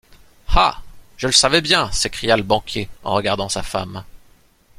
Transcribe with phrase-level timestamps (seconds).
[0.55, 0.81] Ah!
[1.17, 4.03] je le savais bien s’écria le banquier en regardant sa femme.